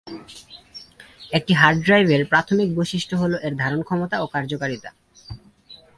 একটি 1.31 1.53
হার্ড 1.53 1.79
ড্রাইভের 1.85 2.21
প্রাথমিক 2.25 2.69
বৈশিষ্ট্য 2.75 3.15
হল 3.15 3.33
এর 3.45 3.53
ধারণক্ষমতা 3.55 4.15
ও 4.23 4.25
কার্যকারিতা। 4.27 4.89